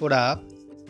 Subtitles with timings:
[0.00, 0.40] Hola,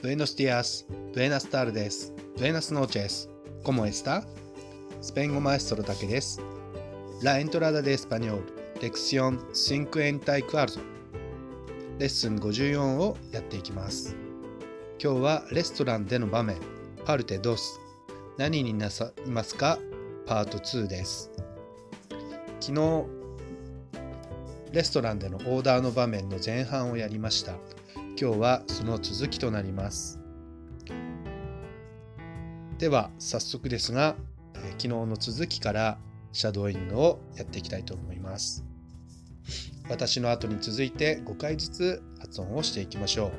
[0.03, 0.85] buenos días,
[1.15, 3.27] buenas tardes, buenas noches,
[3.63, 4.23] ¿cómo está?
[5.01, 6.43] スペイン語マエストロだけです。
[7.23, 8.45] La entrada de español,
[8.83, 10.79] lección 54
[11.99, 14.15] レッスン54をやっていきます。
[15.03, 16.59] 今日はレストランでの場面、
[17.07, 17.81] パルテドス、
[18.37, 19.79] 何になさいますか
[20.27, 21.31] パート2です。
[22.61, 23.07] 昨日、
[24.71, 27.55] レストランでのオーダーの場面の前半をやりました。
[28.21, 30.19] 今日はその続きとなります。
[32.77, 34.17] では早速ですが、
[34.55, 35.99] 昨日の続きから
[36.33, 38.65] シャドーイングをやっていきたいと思います。
[39.89, 43.33] 私の後に続いて5回ずつ発音をしていきましょう。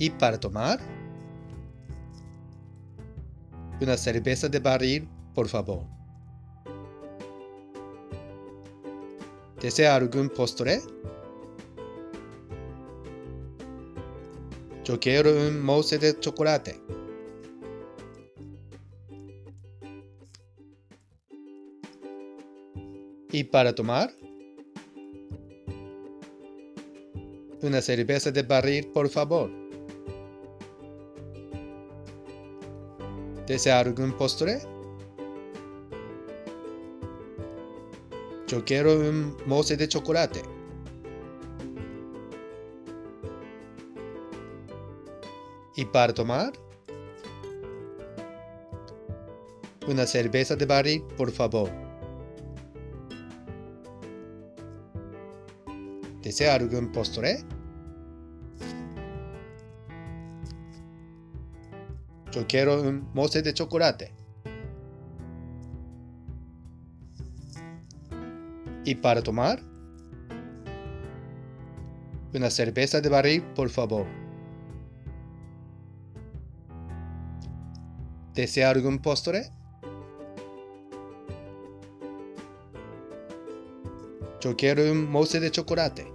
[0.00, 0.80] Y para tomar
[3.82, 5.84] una cerveza de barril, por favor.
[9.60, 10.80] ¿Desea algún postre?
[14.84, 16.80] Yo quiero un mousse de chocolate.
[23.30, 24.12] ¿Y para tomar?
[27.62, 29.48] Una cerveza de barril, por favor.
[33.46, 34.58] ¿Desea algún postre?
[38.48, 40.51] Yo quiero un mousse de chocolate.
[45.82, 46.52] ¿Y para tomar?
[49.88, 51.68] Una cerveza de barril, por favor.
[56.22, 57.44] ¿Desea algún postre?
[62.30, 64.14] Yo quiero un mousse de chocolate.
[68.84, 69.60] ¿Y para tomar?
[72.32, 74.21] Una cerveza de barril, por favor.
[78.34, 79.50] ¿Desea algún postre?
[84.40, 86.06] Yo quiero un mousse de chocolate.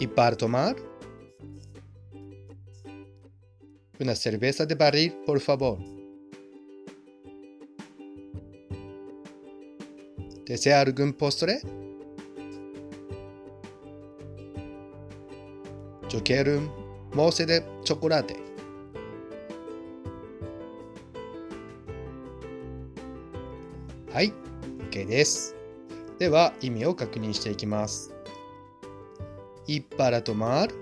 [0.00, 0.76] ¿Y para tomar?
[4.00, 5.78] Una cerveza de barril, por favor.
[10.44, 11.60] ¿Desea algún postre?
[16.08, 16.77] Yo quiero un
[17.12, 18.36] mousse de chocolate.
[24.90, 25.54] OK です。
[26.18, 28.14] では、意味を確認していきます。
[29.66, 30.74] いっぱらとまる。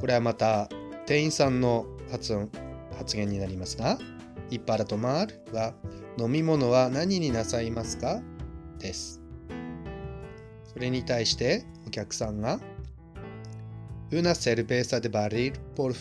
[0.00, 0.68] これはまた
[1.06, 2.50] 店員さんの発音
[2.98, 3.96] 発言になりますが、
[4.50, 5.72] いっぱらとまるは、
[6.18, 8.20] 飲み物は何になさいますか？
[8.78, 9.22] です。
[10.64, 12.60] それに対してお客さんが、
[14.14, 15.94] una cerveza de barril, ル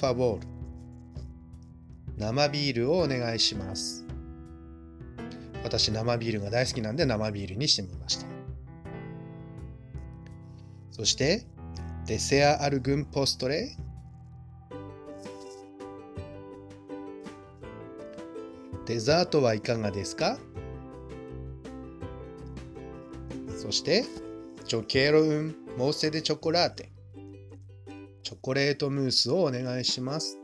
[2.17, 4.05] 生ビールをお願いします。
[5.63, 8.27] 私、生ビールが大好きなんで生ビールにしてみました。
[10.91, 11.47] そして、
[12.05, 13.75] デセアアルグンポストレ。
[18.85, 20.37] デザートはいかがですか？
[23.57, 24.03] そして、
[24.65, 26.91] チョケロウンモーセデチョコラーテ。
[28.33, 30.39] チョコレートムースをお願いします。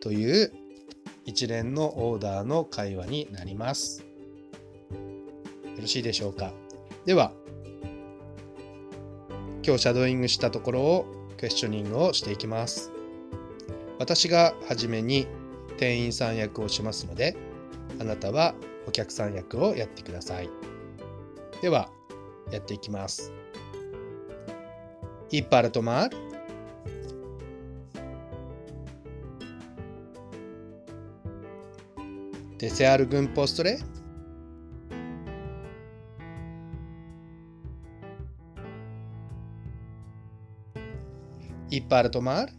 [0.00, 0.52] という
[1.24, 4.04] 一連のオーダーの会話になります。
[4.90, 4.96] よ
[5.80, 6.52] ろしいでしょうか？
[7.04, 7.30] では、
[9.64, 11.06] 今日シャドーイングしたところを
[11.38, 12.90] クエスチョニングをしていきます。
[14.00, 15.28] 私がはじめに
[15.76, 17.36] 店員さん役をしますので、
[18.00, 18.56] あなたは
[18.88, 20.50] お客さん役をやってください。
[21.62, 21.88] では、
[22.50, 23.32] やっていきます。
[25.30, 26.08] いっぱいとま
[32.58, 33.78] ¿Desea algún postre?
[41.70, 42.52] ¿Y para tomar?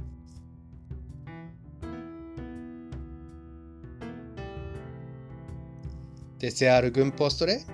[6.40, 7.66] ¿Desea algún postre?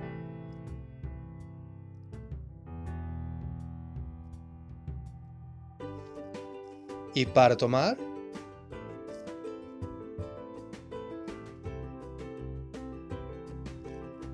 [7.16, 7.98] ¿Y para tomar?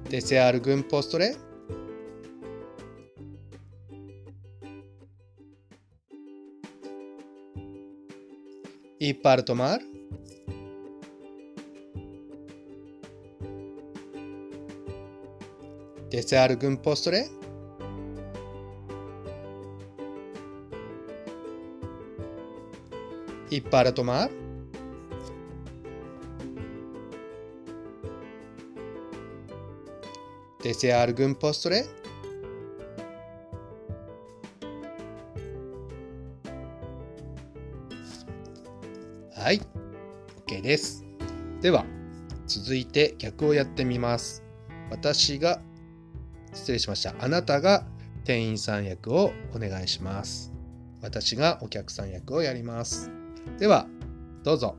[0.10, 1.36] ¿Desea algún postre?
[8.98, 9.80] ¿Y para tomar?
[16.10, 17.30] ¿Desea algún postre?
[23.52, 24.32] Y para tomar,
[30.64, 31.84] ¿desea algún postre?
[39.36, 39.60] はい、
[40.48, 41.04] OK です。
[41.60, 41.84] では、
[42.48, 44.44] 続いて逆をやってみます。
[44.90, 45.62] 私が、
[46.54, 47.14] 失礼しました。
[47.20, 47.86] あなたが
[48.24, 50.54] 店員さん役をお願いします。
[51.02, 53.21] 私がお客さん役をやります。
[53.59, 53.87] では、
[54.43, 54.77] どうぞ。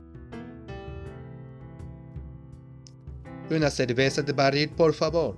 [3.50, 5.34] Una cerveza de barril, por favor.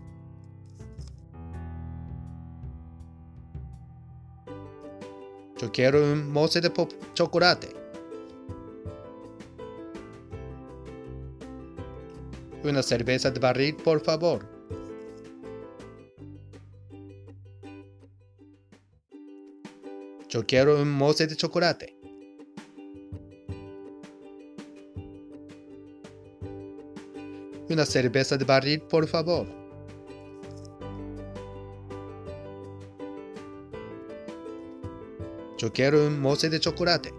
[5.61, 6.73] Yo quiero un mousse de
[7.15, 7.69] chocolate.
[12.65, 14.45] Una cerveza de barril, por favor.
[20.29, 21.94] Yo quiero un mousse de chocolate.
[27.76, 29.46] Una cerveza de barril, por favor.
[35.58, 37.14] Yo quiero un mousse de chocolate.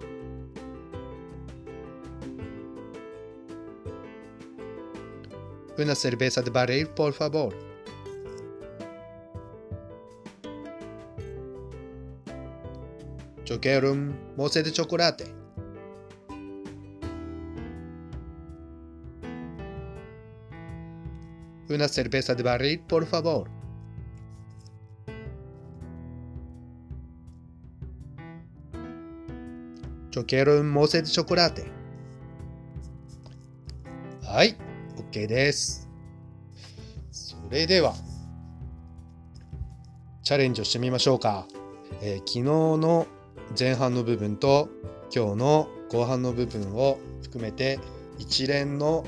[5.76, 7.54] Una cerveza de barril, por favor.
[13.44, 15.45] Yo quiero un mousse de chocolate.
[21.68, 23.48] Una cerveza de barril, por favor.
[30.12, 31.66] Yo quiero un mousse de chocolate.
[34.22, 34.56] はい。
[34.96, 35.88] OK です。
[37.10, 37.94] それでは、
[40.22, 41.46] チャレンジをしてみましょうか。
[42.00, 43.06] えー、昨日の
[43.58, 44.68] 前半の部分と
[45.14, 47.78] 今日の後半の部分を含めて
[48.18, 49.04] 一連の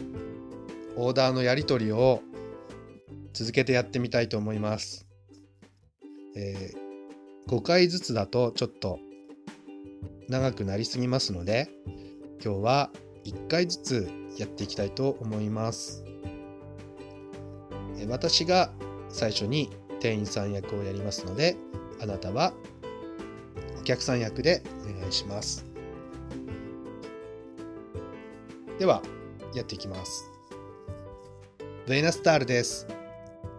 [0.97, 2.23] オーダーのやり取りを
[3.38, 5.06] 続けてやってみたいと思います。
[6.35, 8.99] えー、5回ずつだとちょっと
[10.29, 11.70] 長くなりすぎますので
[12.44, 12.90] 今日は
[13.25, 16.05] 1回ずつやっていきたいと思います。
[18.08, 18.73] 私が
[19.08, 19.70] 最初に
[20.00, 21.56] 店員さん役をやりますので、
[22.00, 22.52] あなたは
[23.81, 25.64] お客さん役でお願いします。
[28.81, 29.00] では、
[29.55, 30.29] やっていきます。
[31.87, 32.98] Buenas tardes.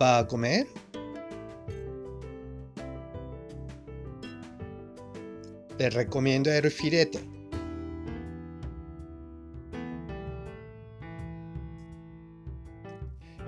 [0.02, 0.68] A comer?
[5.78, 7.20] Le recomiendo el filete.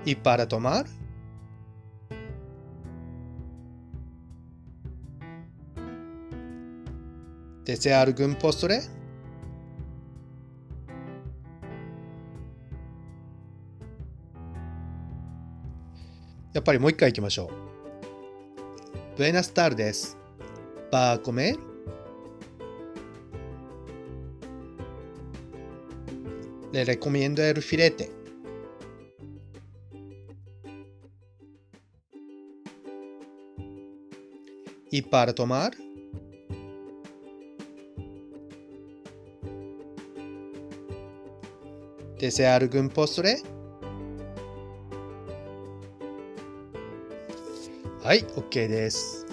[0.04, 0.86] ¿Y para tomar?
[7.64, 8.80] ¿Desea algún postre?
[16.61, 17.67] っぱりもう一回行きましょう。
[19.17, 20.15] Buenas tardes.
[20.93, 21.57] ¿Va a comer?
[26.71, 28.11] Le recomiendo el filete.
[34.91, 35.71] ¿Y para tomar?
[42.19, 43.41] ¿Desea algún postre?
[48.02, 49.24] はい、OK です。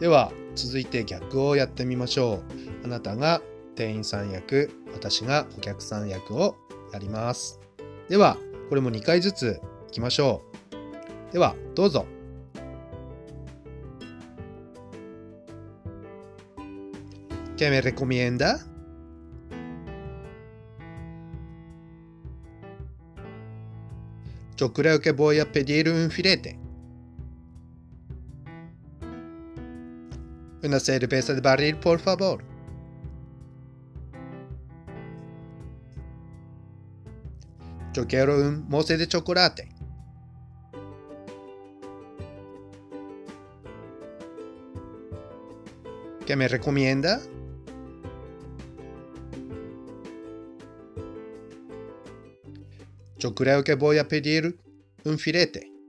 [0.00, 2.42] では、続いて逆をやってみましょ
[2.82, 2.84] う。
[2.84, 3.40] あなたが
[3.76, 6.56] 店員さん役、私がお客さん役を
[6.92, 7.60] やります。
[8.08, 8.36] では、
[8.68, 10.42] これも2回ずついきましょ
[11.30, 11.32] う。
[11.32, 12.04] では、どうぞ。
[17.56, 18.58] ¿Qué me recomienda?
[24.56, 26.59] Yo creo que voy a pedir un filete.
[30.62, 32.44] Una cerveza de barril, por favor.
[37.92, 39.68] Yo quiero un mousse de chocolate.
[46.26, 47.20] ¿Qué me recomienda?
[53.18, 54.58] Yo creo que voy a pedir
[55.04, 55.79] un filete.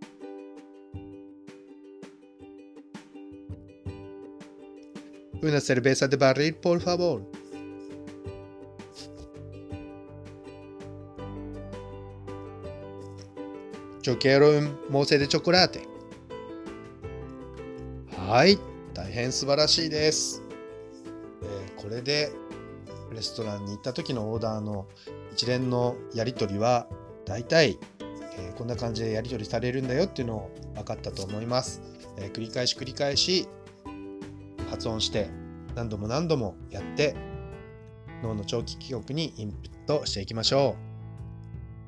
[5.44, 7.24] Una cerveza de barril, por favor.
[14.04, 15.82] Yo quiero un mousse de chocolate.
[18.28, 18.58] はい、
[18.94, 20.42] 大変素晴らしいです。
[21.44, 22.32] えー、これで
[23.12, 24.88] レストランに行った時のオーダーの
[25.34, 26.88] 一連のやり取りは
[27.26, 27.78] 大体、
[28.38, 31.82] えー、こんな感じでやり取りされるんだよっていうのを分かったと思います。
[32.18, 33.48] えー、繰り返し繰り返し
[34.72, 35.30] 発音して
[35.76, 37.16] 何度も何度もやって
[38.24, 40.76] 脳の長期記憶にインプットしていきましょ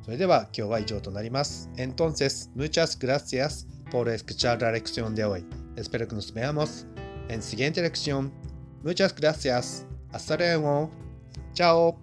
[0.02, 0.06] う。
[0.06, 1.70] それでは今日は以上となります。
[1.78, 5.46] Entonces, muchas gracias por escuchar la lección de hoy.
[5.78, 6.86] Espero que nos veamos
[7.30, 8.32] en siguiente lección.
[8.84, 9.86] Muchas gracias.
[10.12, 10.90] Hasta luego.
[11.54, 12.03] Chao.